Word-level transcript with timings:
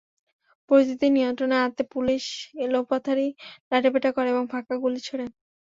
পরিস্থিতি 0.69 1.07
নিয়ন্ত্রণে 1.11 1.57
আনতে 1.59 1.83
পুলিশ 1.93 2.23
এলোপাতাড়ি 2.65 3.27
লাঠিপেটা 3.71 4.09
করে 4.15 4.27
এবং 4.33 4.43
ফাঁকা 4.51 4.75
গুলি 4.83 4.99
ছোড়ে। 5.07 5.25